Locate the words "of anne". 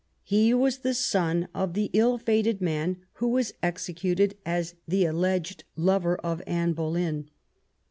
6.23-6.73